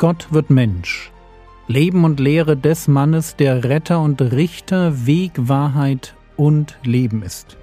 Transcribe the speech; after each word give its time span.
Gott 0.00 0.32
wird 0.32 0.48
Mensch. 0.48 1.12
Leben 1.66 2.04
und 2.04 2.20
Lehre 2.20 2.56
des 2.56 2.88
Mannes, 2.88 3.36
der 3.36 3.64
Retter 3.64 4.00
und 4.00 4.22
Richter, 4.22 5.04
Weg, 5.04 5.32
Wahrheit 5.36 6.16
und 6.38 6.78
Leben 6.82 7.22
ist. 7.22 7.58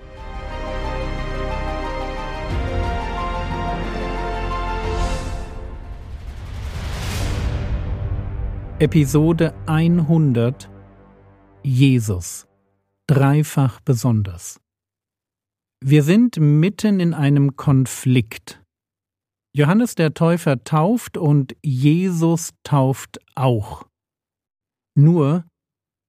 Episode 8.77 9.55
100 9.65 10.69
Jesus 11.63 12.47
dreifach 13.07 13.79
besonders. 13.81 14.59
Wir 15.83 16.04
sind 16.04 16.38
mitten 16.39 16.99
in 16.99 17.15
einem 17.15 17.55
Konflikt. 17.55 18.61
Johannes 19.57 19.96
der 19.96 20.14
Täufer 20.14 20.64
tauft 20.64 21.18
und 21.18 21.56
Jesus 21.64 22.54
tauft 22.61 23.20
auch. 23.34 23.88
Nur, 24.96 25.46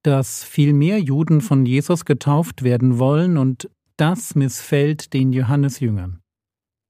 dass 0.04 0.44
viel 0.44 0.74
mehr 0.74 1.00
Juden 1.00 1.40
von 1.40 1.64
Jesus 1.64 2.04
getauft 2.04 2.62
werden 2.62 2.98
wollen 2.98 3.38
und 3.38 3.70
das 3.96 4.34
missfällt 4.34 5.14
den 5.14 5.32
Johannesjüngern. 5.32 6.20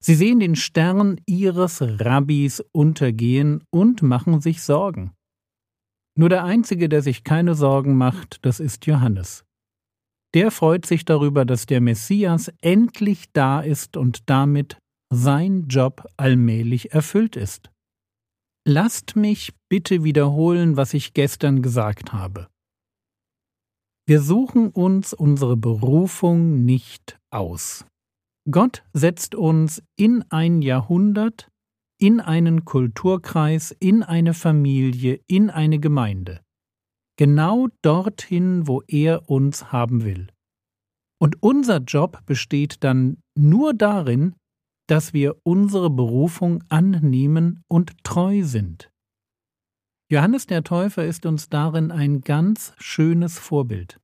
Sie 0.03 0.17
sehen 0.17 0.41
den 0.41 0.57
Stern 0.57 1.21
ihres 1.27 1.81
Rabbis 1.81 2.61
untergehen 2.73 3.63
und 3.71 4.03
machen 4.03 4.41
sich 4.41 4.61
Sorgen. 4.61 5.13
Nur 6.17 6.29
der 6.29 6.43
Einzige, 6.43 6.89
der 6.89 7.03
sich 7.03 7.23
keine 7.23 7.55
Sorgen 7.55 7.97
macht, 7.97 8.45
das 8.45 8.59
ist 8.59 8.85
Johannes. 8.87 9.45
Der 10.35 10.51
freut 10.51 10.87
sich 10.87 11.05
darüber, 11.05 11.45
dass 11.45 11.67
der 11.67 11.81
Messias 11.81 12.53
endlich 12.61 13.27
da 13.33 13.61
ist 13.61 13.97
und 13.97 14.29
damit 14.29 14.77
sein 15.13 15.69
Job 15.69 16.07
allmählich 16.17 16.93
erfüllt 16.93 17.37
ist. 17.37 17.71
Lasst 18.67 19.17
mich 19.17 19.53
bitte 19.71 20.05
wiederholen, 20.05 20.77
was 20.77 20.95
ich 20.95 21.15
gestern 21.15 21.63
gesagt 21.63 22.13
habe. 22.13 22.49
Wir 24.07 24.21
suchen 24.21 24.71
uns 24.71 25.13
unsere 25.13 25.57
Berufung 25.57 26.65
nicht 26.65 27.19
aus. 27.31 27.85
Gott 28.51 28.85
setzt 28.95 29.35
uns 29.35 29.83
in 29.97 30.25
ein 30.31 30.63
Jahrhundert, 30.63 31.51
in 32.01 32.21
einen 32.21 32.65
Kulturkreis, 32.65 33.75
in 33.81 34.03
eine 34.03 34.33
Familie, 34.33 35.21
in 35.27 35.51
eine 35.51 35.79
Gemeinde. 35.79 36.41
Genau 37.19 37.69
dorthin, 37.83 38.67
wo 38.67 38.83
er 38.87 39.29
uns 39.29 39.73
haben 39.73 40.05
will. 40.05 40.29
Und 41.21 41.43
unser 41.43 41.79
Job 41.79 42.25
besteht 42.27 42.85
dann 42.85 43.19
nur 43.37 43.75
darin, 43.75 44.35
dass 44.89 45.13
wir 45.13 45.37
unsere 45.45 45.91
Berufung 45.91 46.65
annehmen 46.69 47.63
und 47.69 48.03
treu 48.05 48.43
sind. 48.43 48.91
Johannes 50.11 50.47
der 50.47 50.65
Täufer 50.65 51.05
ist 51.05 51.27
uns 51.27 51.51
darin 51.51 51.91
ein 51.91 52.23
ganz 52.23 52.73
schönes 52.79 53.39
Vorbild. 53.39 54.01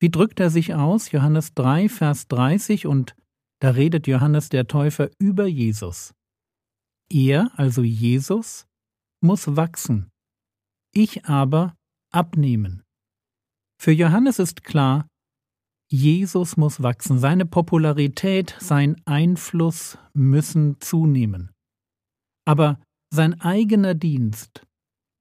Wie 0.00 0.10
drückt 0.10 0.40
er 0.40 0.50
sich 0.50 0.74
aus? 0.74 1.12
Johannes 1.12 1.54
3, 1.54 1.88
Vers 1.88 2.28
30 2.28 2.86
und 2.86 3.14
da 3.60 3.70
redet 3.70 4.06
Johannes 4.06 4.48
der 4.48 4.66
Täufer 4.66 5.10
über 5.18 5.46
Jesus. 5.46 6.14
Er, 7.10 7.50
also 7.54 7.82
Jesus, 7.82 8.66
muss 9.20 9.56
wachsen, 9.56 10.10
ich 10.92 11.26
aber 11.26 11.76
abnehmen. 12.10 12.82
Für 13.78 13.92
Johannes 13.92 14.38
ist 14.38 14.64
klar, 14.64 15.06
Jesus 15.96 16.56
muss 16.56 16.82
wachsen, 16.82 17.20
seine 17.20 17.46
Popularität, 17.46 18.56
sein 18.58 19.00
Einfluss 19.04 19.96
müssen 20.12 20.80
zunehmen. 20.80 21.52
Aber 22.44 22.80
sein 23.12 23.40
eigener 23.40 23.94
Dienst, 23.94 24.66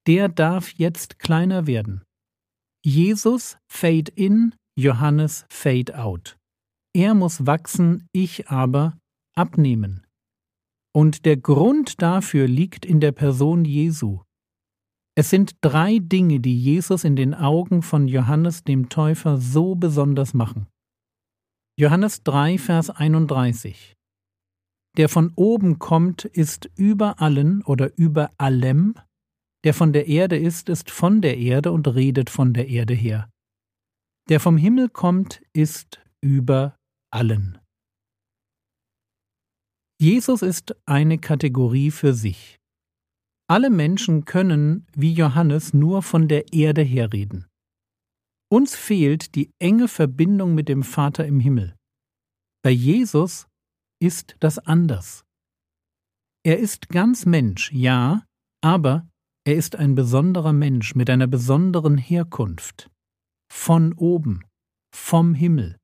der 0.08 0.30
darf 0.30 0.72
jetzt 0.72 1.20
kleiner 1.20 1.68
werden. 1.68 2.02
Jesus 2.84 3.60
fade 3.72 4.12
in, 4.16 4.56
Johannes 4.76 5.46
fade 5.52 5.96
out. 5.96 6.40
Er 6.96 7.14
muss 7.14 7.46
wachsen, 7.46 8.08
ich 8.12 8.50
aber 8.50 8.98
abnehmen. 9.36 10.08
Und 10.92 11.26
der 11.26 11.38
Grund 11.38 12.02
dafür 12.02 12.48
liegt 12.48 12.84
in 12.84 13.00
der 13.00 13.12
Person 13.12 13.64
Jesu. 13.64 14.22
Es 15.16 15.30
sind 15.30 15.58
drei 15.62 16.00
Dinge, 16.00 16.40
die 16.40 16.58
Jesus 16.58 17.04
in 17.04 17.16
den 17.16 17.36
Augen 17.36 17.84
von 17.84 18.08
Johannes 18.08 18.64
dem 18.64 18.90
Täufer 18.90 19.38
so 19.38 19.76
besonders 19.76 20.34
machen. 20.34 20.68
Johannes 21.78 22.24
3, 22.24 22.58
Vers 22.58 22.90
31 22.90 23.96
Der 24.98 25.10
von 25.10 25.32
oben 25.36 25.78
kommt, 25.78 26.26
ist 26.26 26.70
über 26.76 27.22
allen 27.22 27.62
oder 27.64 27.96
über 27.96 28.32
allem, 28.40 28.96
der 29.64 29.76
von 29.76 29.94
der 29.94 30.08
Erde 30.08 30.38
ist, 30.38 30.68
ist 30.70 30.90
von 30.90 31.22
der 31.22 31.38
Erde 31.38 31.72
und 31.72 31.88
redet 31.88 32.32
von 32.32 32.54
der 32.54 32.68
Erde 32.68 32.96
her. 32.96 33.30
Der 34.30 34.40
vom 34.40 34.58
Himmel 34.58 34.90
kommt, 34.90 35.44
ist 35.54 36.02
über 36.22 36.76
allen. 37.12 37.60
Jesus 40.00 40.42
ist 40.42 40.76
eine 40.88 41.20
Kategorie 41.20 41.92
für 41.92 42.14
sich. 42.14 42.60
Alle 43.54 43.70
Menschen 43.70 44.26
können, 44.26 44.88
wie 44.96 45.14
Johannes, 45.14 45.76
nur 45.76 46.02
von 46.02 46.28
der 46.28 46.52
Erde 46.54 46.82
her 46.82 47.14
reden. 47.14 47.46
Uns 48.52 48.76
fehlt 48.76 49.36
die 49.36 49.52
enge 49.60 49.88
Verbindung 49.88 50.56
mit 50.56 50.68
dem 50.70 50.82
Vater 50.82 51.28
im 51.28 51.40
Himmel. 51.40 51.76
Bei 52.64 52.72
Jesus 52.72 53.46
ist 54.02 54.38
das 54.40 54.58
anders. 54.58 55.24
Er 56.44 56.58
ist 56.58 56.90
ganz 56.90 57.28
Mensch, 57.28 57.72
ja, 57.72 58.26
aber 58.64 59.08
er 59.46 59.54
ist 59.54 59.76
ein 59.76 59.94
besonderer 59.94 60.52
Mensch 60.52 60.96
mit 60.96 61.12
einer 61.12 61.28
besonderen 61.28 62.00
Herkunft. 62.00 62.90
Von 63.52 63.94
oben, 63.94 64.44
vom 64.96 65.36
Himmel. 65.36 65.78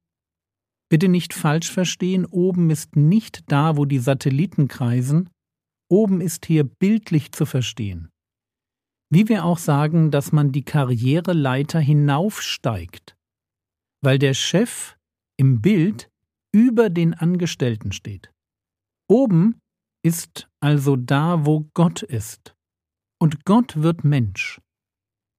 Bitte 0.89 1.07
nicht 1.07 1.35
falsch 1.35 1.69
verstehen, 1.69 2.25
oben 2.25 2.71
ist 2.71 2.95
nicht 2.95 3.43
da, 3.51 3.77
wo 3.77 3.85
die 3.85 3.99
Satelliten 3.99 4.67
kreisen, 4.67 5.29
Oben 5.91 6.21
ist 6.21 6.45
hier 6.45 6.63
bildlich 6.63 7.31
zu 7.31 7.45
verstehen. 7.45 8.09
Wie 9.11 9.27
wir 9.27 9.43
auch 9.43 9.57
sagen, 9.57 10.11
dass 10.11 10.31
man 10.31 10.51
die 10.51 10.63
Karriereleiter 10.63 11.79
hinaufsteigt, 11.79 13.17
weil 14.03 14.19
der 14.19 14.35
Chef 14.35 14.97
im 15.37 15.61
Bild 15.61 16.11
über 16.53 16.89
den 16.89 17.13
Angestellten 17.13 17.91
steht. 17.91 18.31
Oben 19.09 19.59
ist 20.05 20.47
also 20.59 20.95
da, 20.95 21.45
wo 21.45 21.69
Gott 21.73 22.03
ist. 22.03 22.55
Und 23.19 23.45
Gott 23.45 23.81
wird 23.81 24.03
Mensch. 24.03 24.61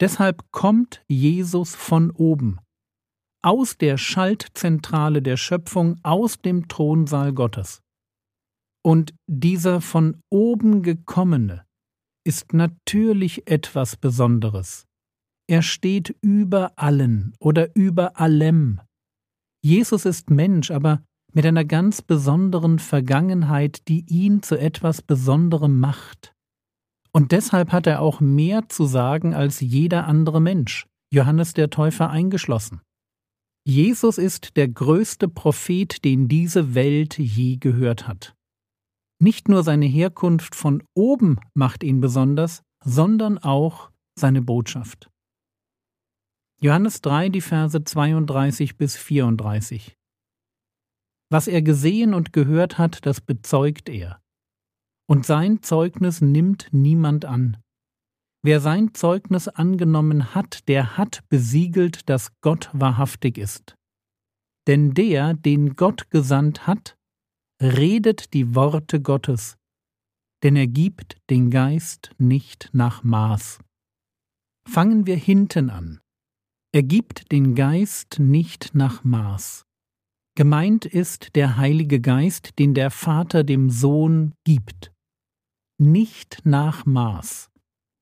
Deshalb 0.00 0.50
kommt 0.50 1.05
Jesus 1.09 1.75
von 1.75 2.10
oben, 2.10 2.59
aus 3.43 3.77
der 3.77 3.97
Schaltzentrale 3.99 5.22
der 5.22 5.37
Schöpfung, 5.37 6.00
aus 6.03 6.39
dem 6.39 6.69
Thronsaal 6.69 7.33
Gottes. 7.33 7.83
Und 8.83 9.15
dieser 9.27 9.81
von 9.81 10.23
oben 10.31 10.83
gekommene 10.83 11.65
ist 12.25 12.53
natürlich 12.53 13.47
etwas 13.47 13.97
Besonderes. 13.97 14.87
Er 15.49 15.63
steht 15.63 16.15
über 16.23 16.73
allen 16.77 17.35
oder 17.41 17.75
über 17.75 18.19
allem. 18.19 18.81
Jesus 19.63 20.07
ist 20.07 20.31
Mensch, 20.31 20.71
aber 20.71 21.03
mit 21.33 21.45
einer 21.45 21.65
ganz 21.65 22.03
besonderen 22.03 22.79
Vergangenheit, 22.79 23.89
die 23.89 24.05
ihn 24.09 24.43
zu 24.43 24.59
etwas 24.59 25.03
Besonderem 25.03 25.79
macht. 25.79 26.35
Und 27.13 27.33
deshalb 27.33 27.73
hat 27.73 27.87
er 27.87 28.01
auch 28.01 28.21
mehr 28.21 28.69
zu 28.69 28.85
sagen 28.85 29.35
als 29.35 29.61
jeder 29.61 30.07
andere 30.07 30.41
Mensch, 30.41 30.87
Johannes 31.13 31.53
der 31.53 31.71
Täufer 31.71 32.11
eingeschlossen. 32.11 32.81
Jesus 33.67 34.17
ist 34.17 34.57
der 34.57 34.69
größte 34.69 35.28
Prophet, 35.28 36.04
den 36.04 36.28
diese 36.28 36.75
Welt 36.75 37.19
je 37.19 37.57
gehört 37.57 38.09
hat. 38.09 38.34
Nicht 39.22 39.49
nur 39.49 39.63
seine 39.63 39.87
Herkunft 39.87 40.55
von 40.55 40.83
oben 40.95 41.39
macht 41.55 41.83
ihn 41.84 42.01
besonders, 42.01 42.63
sondern 42.83 43.37
auch 43.37 43.91
seine 44.19 44.41
Botschaft. 44.41 45.11
Johannes 46.63 47.03
3, 47.03 47.28
die 47.28 47.43
Verse 47.43 47.84
32 47.84 48.77
bis 48.77 48.97
34. 48.97 49.97
Was 51.31 51.49
er 51.49 51.63
gesehen 51.63 52.15
und 52.15 52.33
gehört 52.33 52.78
hat, 52.78 53.05
das 53.07 53.21
bezeugt 53.21 53.89
er. 53.89 54.21
Und 55.07 55.27
sein 55.27 55.63
Zeugnis 55.63 56.21
nimmt 56.21 56.69
niemand 56.73 57.25
an. 57.25 57.59
Wer 58.43 58.61
sein 58.61 58.95
Zeugnis 58.95 59.49
angenommen 59.49 60.34
hat, 60.34 60.66
der 60.69 60.97
hat 60.97 61.28
besiegelt, 61.28 62.09
dass 62.09 62.33
Gott 62.41 62.71
wahrhaftig 62.73 63.37
ist. 63.37 63.75
Denn 64.66 64.95
der, 64.95 65.34
den 65.34 65.77
Gott 65.77 66.11
gesandt 66.11 66.66
hat, 66.66 66.97
redet 67.60 68.33
die 68.33 68.54
Worte 68.54 69.01
Gottes, 69.01 69.57
denn 70.42 70.57
er 70.57 70.66
gibt 70.66 71.18
den 71.28 71.51
Geist 71.51 72.10
nicht 72.18 72.71
nach 72.72 73.03
Maß. 73.03 73.59
Fangen 74.66 75.07
wir 75.07 75.16
hinten 75.16 75.68
an. 75.68 76.01
Er 76.72 76.83
gibt 76.83 77.33
den 77.33 77.54
Geist 77.54 78.18
nicht 78.18 78.74
nach 78.74 79.04
Maß. 79.04 79.66
Gemeint 80.36 80.86
ist 80.86 81.34
der 81.34 81.57
Heilige 81.57 82.01
Geist, 82.01 82.59
den 82.59 82.72
der 82.72 82.91
Vater 82.91 83.45
dem 83.45 83.68
Sohn 83.68 84.33
gibt. 84.45 84.92
Nicht 85.78 86.42
nach 86.45 86.86
Maß. 86.86 87.51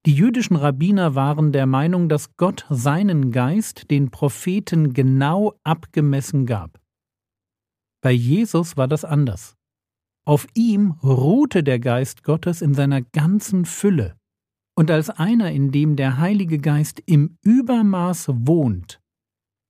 Die 0.06 0.14
jüdischen 0.14 0.56
Rabbiner 0.56 1.14
waren 1.14 1.52
der 1.52 1.66
Meinung, 1.66 2.08
dass 2.08 2.36
Gott 2.36 2.66
seinen 2.70 3.32
Geist 3.32 3.90
den 3.90 4.10
Propheten 4.10 4.92
genau 4.92 5.54
abgemessen 5.64 6.46
gab. 6.46 6.78
Bei 8.00 8.12
Jesus 8.12 8.76
war 8.76 8.88
das 8.88 9.04
anders. 9.04 9.56
Auf 10.24 10.46
ihm 10.54 10.92
ruhte 11.02 11.62
der 11.62 11.80
Geist 11.80 12.22
Gottes 12.22 12.62
in 12.62 12.74
seiner 12.74 13.02
ganzen 13.02 13.64
Fülle, 13.64 14.16
und 14.76 14.90
als 14.90 15.10
einer, 15.10 15.50
in 15.50 15.72
dem 15.72 15.96
der 15.96 16.18
Heilige 16.18 16.58
Geist 16.58 17.02
im 17.06 17.36
Übermaß 17.42 18.28
wohnt, 18.32 19.00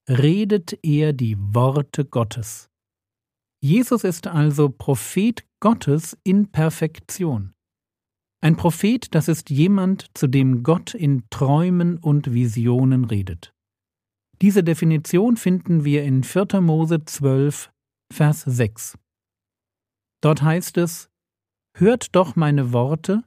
redet 0.08 0.78
er 0.82 1.12
die 1.12 1.36
Worte 1.38 2.04
Gottes. 2.04 2.68
Jesus 3.60 4.04
ist 4.04 4.26
also 4.26 4.68
Prophet 4.68 5.46
Gottes 5.60 6.16
in 6.24 6.50
Perfektion. 6.50 7.54
Ein 8.40 8.56
Prophet, 8.56 9.14
das 9.14 9.28
ist 9.28 9.50
jemand, 9.50 10.06
zu 10.14 10.28
dem 10.28 10.62
Gott 10.62 10.94
in 10.94 11.24
Träumen 11.30 11.98
und 11.98 12.32
Visionen 12.32 13.04
redet. 13.04 13.52
Diese 14.40 14.62
Definition 14.62 15.36
finden 15.36 15.84
wir 15.84 16.04
in 16.04 16.22
4. 16.22 16.60
Mose 16.60 17.04
12, 17.04 17.72
Vers 18.12 18.42
6. 18.42 18.98
Dort 20.22 20.42
heißt 20.42 20.76
es, 20.78 21.08
Hört 21.76 22.14
doch 22.16 22.34
meine 22.34 22.72
Worte, 22.72 23.22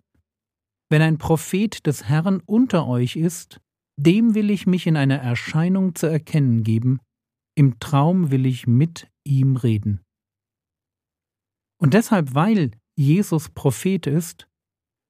wenn 0.90 1.02
ein 1.02 1.18
Prophet 1.18 1.86
des 1.86 2.04
Herrn 2.04 2.42
unter 2.46 2.86
euch 2.88 3.16
ist, 3.16 3.62
dem 3.98 4.36
will 4.36 4.50
ich 4.50 4.68
mich 4.68 4.88
in 4.88 4.98
einer 4.98 5.20
Erscheinung 5.20 5.96
zu 5.96 6.08
erkennen 6.08 6.64
geben, 6.64 7.00
im 7.56 7.80
Traum 7.80 8.32
will 8.32 8.46
ich 8.46 8.68
mit 8.68 9.10
ihm 9.24 9.56
reden. 9.56 10.02
Und 11.80 11.94
deshalb, 11.94 12.34
weil 12.34 12.72
Jesus 12.98 13.50
Prophet 13.50 14.08
ist, 14.08 14.48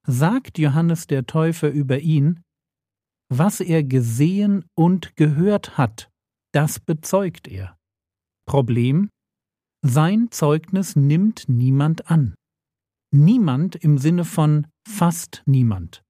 sagt 0.06 0.57
Johannes 0.57 1.07
der 1.07 1.25
Täufer 1.25 1.69
über 1.69 2.00
ihn, 2.00 2.41
was 3.29 3.59
er 3.59 3.83
gesehen 3.83 4.65
und 4.75 5.15
gehört 5.15 5.77
hat, 5.77 6.12
das 6.53 6.79
bezeugt 6.79 7.47
er. 7.47 7.77
Problem? 8.45 9.09
Sein 9.83 10.30
Zeugnis 10.30 10.95
nimmt 10.95 11.50
niemand 11.50 12.10
an. 12.12 12.36
Niemand 13.12 13.75
im 13.75 13.98
Sinne 13.98 14.25
von 14.25 14.68
fast 14.88 15.42
niemand. 15.48 16.04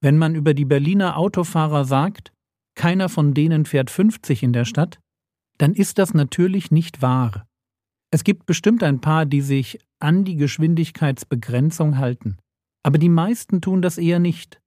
Wenn 0.00 0.16
man 0.16 0.36
über 0.36 0.54
die 0.54 0.64
Berliner 0.64 1.16
Autofahrer 1.16 1.84
sagt, 1.84 2.32
keiner 2.76 3.08
von 3.08 3.34
denen 3.34 3.64
fährt 3.64 3.90
50 3.90 4.44
in 4.44 4.52
der 4.52 4.64
Stadt, 4.64 5.00
dann 5.58 5.74
ist 5.74 5.98
das 5.98 6.14
natürlich 6.14 6.70
nicht 6.70 7.02
wahr. 7.02 7.46
Es 8.12 8.24
gibt 8.24 8.46
bestimmt 8.46 8.82
ein 8.82 9.00
paar, 9.00 9.26
die 9.26 9.40
sich 9.40 9.80
an 9.98 10.24
die 10.24 10.36
Geschwindigkeitsbegrenzung 10.36 11.98
halten, 11.98 12.38
aber 12.84 12.98
die 12.98 13.08
meisten 13.08 13.60
tun 13.60 13.82
das 13.82 13.98
eher 13.98 14.18
nicht. 14.18 14.60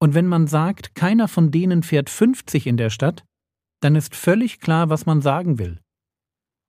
Und 0.00 0.14
wenn 0.14 0.26
man 0.26 0.46
sagt, 0.46 0.94
keiner 0.94 1.26
von 1.26 1.50
denen 1.50 1.82
fährt 1.82 2.08
50 2.08 2.66
in 2.66 2.76
der 2.76 2.90
Stadt, 2.90 3.24
dann 3.80 3.96
ist 3.96 4.14
völlig 4.14 4.60
klar, 4.60 4.90
was 4.90 5.06
man 5.06 5.22
sagen 5.22 5.58
will. 5.58 5.80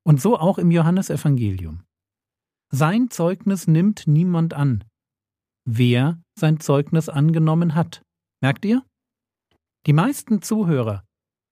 Und 0.07 0.21
so 0.21 0.37
auch 0.39 0.57
im 0.57 0.71
Johannesevangelium. 0.71 1.83
Sein 2.71 3.09
Zeugnis 3.09 3.67
nimmt 3.67 4.07
niemand 4.07 4.53
an. 4.53 4.85
Wer 5.65 6.21
sein 6.33 6.61
Zeugnis 6.61 7.09
angenommen 7.09 7.75
hat. 7.75 8.03
Merkt 8.41 8.63
ihr? 8.63 8.85
Die 9.85 9.91
meisten 9.91 10.41
Zuhörer 10.41 11.03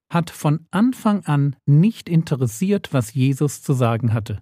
hat 0.09 0.29
von 0.29 0.65
Anfang 0.71 1.25
an 1.25 1.57
nicht 1.65 2.07
interessiert, 2.07 2.93
was 2.93 3.13
Jesus 3.13 3.61
zu 3.61 3.73
sagen 3.73 4.13
hatte. 4.13 4.41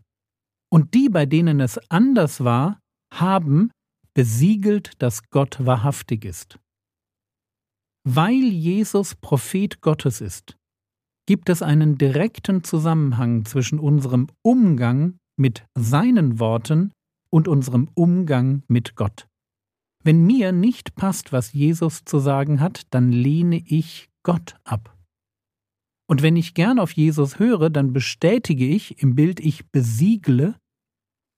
Und 0.71 0.93
die, 0.93 1.09
bei 1.09 1.25
denen 1.25 1.59
es 1.59 1.79
anders 1.89 2.43
war, 2.43 2.79
haben 3.11 3.71
besiegelt, 4.13 4.91
dass 5.01 5.27
Gott 5.31 5.65
wahrhaftig 5.65 6.23
ist. 6.23 6.59
Weil 8.03 8.43
Jesus 8.43 9.15
Prophet 9.15 9.81
Gottes 9.81 10.21
ist, 10.21 10.55
gibt 11.25 11.49
es 11.49 11.61
einen 11.61 11.97
direkten 11.97 12.63
Zusammenhang 12.63 13.45
zwischen 13.45 13.79
unserem 13.79 14.27
Umgang 14.41 15.17
mit 15.37 15.65
seinen 15.75 16.39
Worten 16.39 16.91
und 17.29 17.47
unserem 17.47 17.89
Umgang 17.95 18.63
mit 18.67 18.95
Gott. 18.95 19.27
Wenn 20.03 20.25
mir 20.25 20.51
nicht 20.51 20.95
passt, 20.95 21.31
was 21.31 21.53
Jesus 21.53 22.03
zu 22.03 22.19
sagen 22.19 22.59
hat, 22.59 22.81
dann 22.91 23.11
lehne 23.11 23.63
ich 23.65 24.09
Gott 24.23 24.57
ab. 24.65 24.97
Und 26.09 26.21
wenn 26.21 26.35
ich 26.35 26.53
gern 26.53 26.79
auf 26.79 26.91
Jesus 26.91 27.39
höre, 27.39 27.69
dann 27.69 27.93
bestätige 27.93 28.67
ich 28.67 29.01
im 29.01 29.15
Bild 29.15 29.39
ich 29.39 29.69
besiegle, 29.71 30.55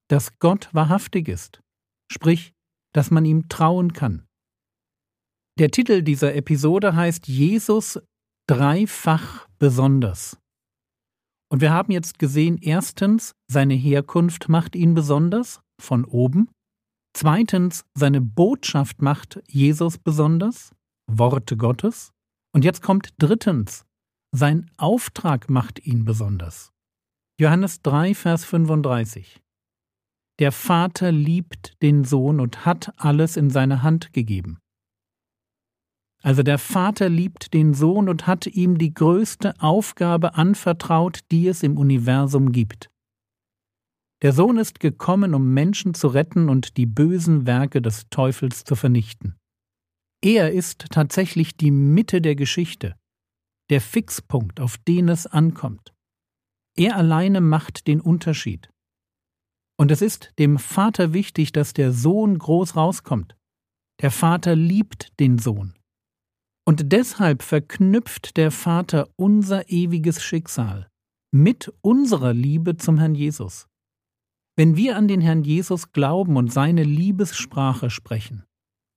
dass 0.09 0.39
Gott 0.39 0.69
wahrhaftig 0.73 1.27
ist, 1.27 1.61
sprich, 2.11 2.53
dass 2.93 3.11
man 3.11 3.25
ihm 3.25 3.47
trauen 3.49 3.93
kann. 3.93 4.25
Der 5.59 5.71
Titel 5.71 6.01
dieser 6.01 6.35
Episode 6.35 6.95
heißt 6.95 7.27
Jesus 7.27 7.99
dreifach 8.47 9.47
besonders. 9.59 10.37
Und 11.49 11.61
wir 11.61 11.71
haben 11.71 11.91
jetzt 11.91 12.19
gesehen, 12.19 12.57
erstens, 12.61 13.33
seine 13.47 13.75
Herkunft 13.75 14.49
macht 14.49 14.75
ihn 14.75 14.93
besonders, 14.93 15.61
von 15.79 16.05
oben. 16.05 16.49
Zweitens, 17.13 17.85
seine 17.93 18.21
Botschaft 18.21 19.01
macht 19.01 19.41
Jesus 19.47 19.97
besonders, 19.97 20.73
Worte 21.07 21.57
Gottes. 21.57 22.11
Und 22.53 22.63
jetzt 22.65 22.81
kommt 22.81 23.13
drittens, 23.17 23.85
sein 24.33 24.69
Auftrag 24.77 25.49
macht 25.49 25.85
ihn 25.85 26.05
besonders. 26.05 26.71
Johannes 27.39 27.81
3, 27.81 28.15
Vers 28.15 28.45
35. 28.45 29.41
Der 30.39 30.51
Vater 30.51 31.11
liebt 31.11 31.81
den 31.81 32.03
Sohn 32.03 32.39
und 32.39 32.65
hat 32.65 32.93
alles 32.97 33.37
in 33.37 33.49
seine 33.49 33.83
Hand 33.83 34.11
gegeben. 34.13 34.59
Also 36.25 36.41
der 36.41 36.57
Vater 36.57 37.07
liebt 37.07 37.53
den 37.53 37.75
Sohn 37.75 38.09
und 38.09 38.25
hat 38.25 38.47
ihm 38.47 38.79
die 38.79 38.95
größte 38.95 39.53
Aufgabe 39.59 40.33
anvertraut, 40.33 41.19
die 41.31 41.47
es 41.47 41.61
im 41.61 41.77
Universum 41.77 42.51
gibt. 42.51 42.89
Der 44.23 44.33
Sohn 44.33 44.57
ist 44.57 44.79
gekommen, 44.79 45.35
um 45.35 45.53
Menschen 45.53 45.93
zu 45.93 46.07
retten 46.07 46.49
und 46.49 46.77
die 46.77 46.87
bösen 46.87 47.45
Werke 47.45 47.79
des 47.79 48.09
Teufels 48.09 48.63
zu 48.63 48.75
vernichten. 48.75 49.35
Er 50.19 50.51
ist 50.51 50.87
tatsächlich 50.89 51.57
die 51.57 51.69
Mitte 51.69 52.21
der 52.23 52.35
Geschichte, 52.35 52.95
der 53.69 53.79
Fixpunkt, 53.79 54.59
auf 54.59 54.79
den 54.79 55.09
es 55.09 55.27
ankommt. 55.27 55.93
Er 56.75 56.95
alleine 56.95 57.39
macht 57.39 57.85
den 57.85 58.01
Unterschied. 58.01 58.71
Und 59.77 59.91
es 59.91 60.01
ist 60.01 60.33
dem 60.39 60.57
Vater 60.57 61.13
wichtig, 61.13 61.51
dass 61.51 61.73
der 61.73 61.91
Sohn 61.91 62.39
groß 62.39 62.75
rauskommt. 62.75 63.37
Der 64.01 64.09
Vater 64.09 64.55
liebt 64.55 65.19
den 65.19 65.37
Sohn. 65.37 65.75
Und 66.67 66.91
deshalb 66.91 67.43
verknüpft 67.43 68.37
der 68.37 68.51
Vater 68.51 69.07
unser 69.15 69.69
ewiges 69.69 70.23
Schicksal 70.23 70.89
mit 71.31 71.71
unserer 71.81 72.33
Liebe 72.33 72.77
zum 72.77 72.97
Herrn 72.97 73.13
Jesus. 73.13 73.67
Wenn 74.57 74.75
wir 74.75 74.95
an 74.95 75.07
den 75.07 75.21
Herrn 75.21 75.43
Jesus 75.43 75.91
glauben 75.91 76.37
und 76.37 76.51
seine 76.51 76.83
Liebessprache 76.83 77.89
sprechen, 77.89 78.45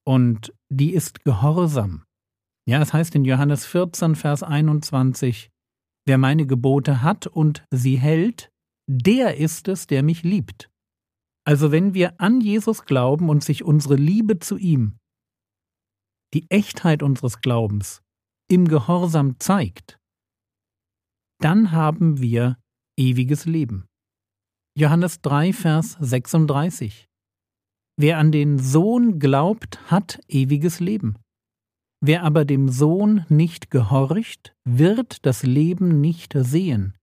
und 0.06 0.54
die 0.70 0.94
ist 0.94 1.24
Gehorsam, 1.24 2.04
ja, 2.66 2.80
es 2.80 2.92
heißt 2.92 3.14
in 3.14 3.24
Johannes 3.24 3.66
14, 3.66 4.14
Vers 4.14 4.42
21, 4.42 5.50
Wer 6.06 6.16
meine 6.16 6.46
Gebote 6.46 7.02
hat 7.02 7.26
und 7.26 7.64
sie 7.70 7.96
hält, 7.96 8.50
der 8.88 9.36
ist 9.36 9.68
es, 9.68 9.86
der 9.86 10.02
mich 10.02 10.22
liebt. 10.22 10.70
Also 11.44 11.72
wenn 11.72 11.92
wir 11.92 12.20
an 12.20 12.40
Jesus 12.40 12.84
glauben 12.84 13.28
und 13.28 13.44
sich 13.44 13.64
unsere 13.64 13.96
Liebe 13.96 14.38
zu 14.38 14.56
ihm, 14.56 14.98
die 16.34 16.50
Echtheit 16.50 17.02
unseres 17.02 17.40
Glaubens, 17.40 18.02
im 18.50 18.66
Gehorsam 18.66 19.38
zeigt, 19.38 19.98
dann 21.40 21.72
haben 21.72 22.20
wir 22.20 22.58
ewiges 22.98 23.44
Leben. 23.44 23.86
Johannes 24.76 25.20
3, 25.22 25.52
Vers 25.52 25.96
36 26.00 27.06
Wer 28.00 28.18
an 28.18 28.30
den 28.30 28.58
Sohn 28.58 29.18
glaubt, 29.18 29.90
hat 29.90 30.20
ewiges 30.28 30.78
Leben. 30.78 31.16
Wer 32.00 32.22
aber 32.22 32.44
dem 32.44 32.68
Sohn 32.68 33.24
nicht 33.28 33.70
gehorcht, 33.70 34.54
wird 34.64 35.26
das 35.26 35.42
Leben 35.42 36.00
nicht 36.00 36.32
sehen, 36.36 36.96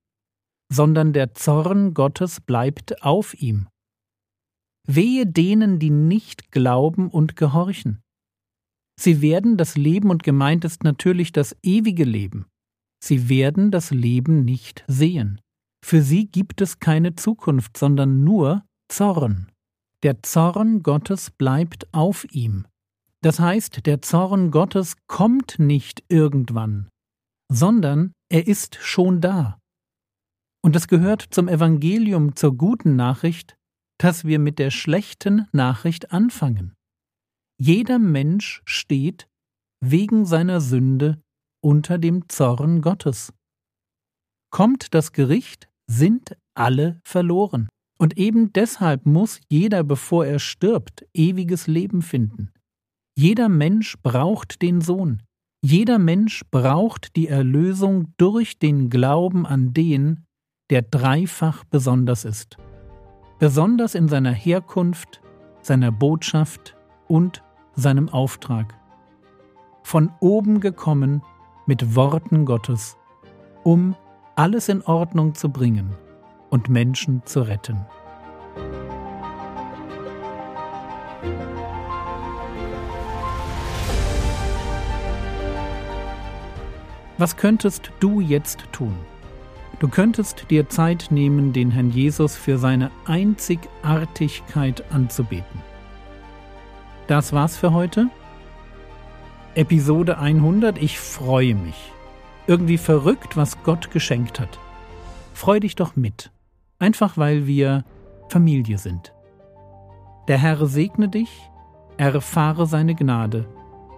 sondern 0.72 1.12
der 1.12 1.34
Zorn 1.34 1.94
Gottes 1.94 2.40
bleibt 2.40 3.04
auf 3.04 3.34
ihm. 3.34 3.68
Wehe 4.88 5.28
denen, 5.28 5.80
die 5.80 5.90
nicht 5.90 6.52
glauben 6.52 7.10
und 7.10 7.36
gehorchen. 7.36 8.02
Sie 9.00 9.22
werden 9.22 9.58
das 9.58 9.76
Leben 9.76 10.10
und 10.10 10.24
gemeint 10.24 10.66
ist 10.66 10.84
natürlich 10.84 11.32
das 11.32 11.56
ewige 11.64 12.06
Leben. 12.06 12.46
Sie 13.04 13.30
werden 13.30 13.72
das 13.72 13.92
Leben 13.92 14.46
nicht 14.46 14.84
sehen. 14.88 15.42
Für 15.84 16.02
sie 16.02 16.28
gibt 16.28 16.62
es 16.62 16.80
keine 16.80 17.16
Zukunft, 17.16 17.78
sondern 17.78 18.24
nur 18.24 18.64
Zorn. 18.88 19.52
Der 20.04 20.24
Zorn 20.24 20.82
Gottes 20.82 21.32
bleibt 21.32 21.94
auf 21.94 22.26
ihm. 22.32 22.66
Das 23.22 23.40
heißt, 23.40 23.86
der 23.86 24.02
Zorn 24.02 24.52
Gottes 24.52 24.96
kommt 25.08 25.58
nicht 25.58 26.04
irgendwann, 26.10 26.90
sondern 27.52 28.14
er 28.30 28.48
ist 28.48 28.78
schon 28.82 29.20
da. 29.20 29.60
Und 30.64 30.76
es 30.76 30.88
gehört 30.88 31.26
zum 31.32 31.48
Evangelium 31.48 32.36
zur 32.36 32.56
guten 32.56 32.96
Nachricht, 32.96 33.56
dass 33.98 34.26
wir 34.26 34.40
mit 34.40 34.60
der 34.60 34.72
schlechten 34.72 35.48
Nachricht 35.52 36.12
anfangen. 36.12 36.75
Jeder 37.58 38.00
Mensch 38.00 38.62
steht 38.66 39.28
wegen 39.82 40.26
seiner 40.26 40.60
Sünde 40.62 41.22
unter 41.64 41.98
dem 41.98 42.28
Zorn 42.28 42.82
Gottes. 42.82 43.34
Kommt 44.52 44.94
das 44.94 45.14
Gericht, 45.14 45.70
sind 45.88 46.36
alle 46.54 47.00
verloren. 47.04 47.70
Und 47.98 48.18
eben 48.18 48.52
deshalb 48.52 49.06
muss 49.06 49.40
jeder, 49.50 49.84
bevor 49.84 50.26
er 50.26 50.40
stirbt, 50.40 51.06
ewiges 51.14 51.68
Leben 51.68 52.02
finden. 52.02 52.52
Jeder 53.18 53.48
Mensch 53.48 53.96
braucht 54.04 54.62
den 54.62 54.82
Sohn. 54.82 55.24
Jeder 55.64 55.98
Mensch 55.98 56.44
braucht 56.52 57.16
die 57.16 57.28
Erlösung 57.28 58.14
durch 58.18 58.60
den 58.60 58.90
Glauben 58.90 59.46
an 59.46 59.74
den, 59.74 60.26
der 60.70 60.82
dreifach 60.82 61.64
besonders 61.64 62.26
ist. 62.26 62.58
Besonders 63.40 63.96
in 63.96 64.10
seiner 64.10 64.34
Herkunft, 64.34 65.22
seiner 65.62 65.92
Botschaft 65.92 66.76
und 67.08 67.44
seinem 67.76 68.10
Auftrag. 68.10 68.74
Von 69.84 70.12
oben 70.20 70.60
gekommen 70.60 71.22
mit 71.66 71.96
Worten 71.96 72.46
Gottes, 72.46 72.98
um 73.64 73.96
alles 74.36 74.70
in 74.70 74.82
Ordnung 74.82 75.36
zu 75.36 75.50
bringen 75.50 75.96
und 76.50 76.70
Menschen 76.70 77.22
zu 77.26 77.42
retten. 77.42 77.86
Was 87.18 87.38
könntest 87.38 87.92
du 88.02 88.20
jetzt 88.20 88.66
tun? 88.74 88.94
Du 89.80 89.88
könntest 89.88 90.50
dir 90.50 90.68
Zeit 90.68 91.08
nehmen, 91.12 91.54
den 91.54 91.72
Herrn 91.72 91.90
Jesus 91.90 92.36
für 92.36 92.58
seine 92.58 92.92
Einzigartigkeit 93.06 94.84
anzubeten. 94.92 95.75
Das 97.08 97.34
war's 97.34 97.56
für 97.56 97.74
heute. 97.74 98.10
Episode 99.54 100.18
100. 100.18 100.78
Ich 100.82 101.00
freue 101.00 101.56
mich. 101.56 101.92
Irgendwie 102.48 102.78
verrückt, 102.78 103.38
was 103.38 103.62
Gott 103.64 103.92
geschenkt 103.92 104.40
hat. 104.40 104.60
Freu 105.34 105.60
dich 105.60 105.76
doch 105.76 105.96
mit. 105.96 106.32
Einfach 106.80 107.18
weil 107.18 107.48
wir 107.48 107.84
Familie 108.30 108.78
sind. 108.78 109.14
Der 110.28 110.40
Herr 110.40 110.66
segne 110.66 111.08
dich, 111.08 111.30
erfahre 111.98 112.66
seine 112.66 112.96
Gnade 112.96 113.48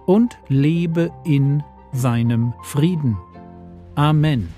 und 0.06 0.38
lebe 0.48 1.10
in 1.24 1.62
seinem 1.92 2.52
Frieden. 2.62 3.16
Amen. 3.94 4.48